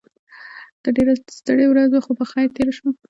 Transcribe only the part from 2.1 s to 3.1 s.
په خير تيره شوه.